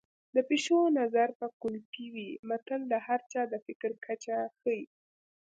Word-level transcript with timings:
د 0.35 0.37
پيشو 0.49 0.77
نظر 0.99 1.29
به 1.39 1.47
کولپۍ 1.61 2.05
وي 2.15 2.29
متل 2.49 2.81
د 2.91 2.93
هر 3.07 3.19
چا 3.31 3.41
د 3.51 3.53
فکر 3.65 3.91
کچه 4.05 4.37
ښيي 4.59 4.83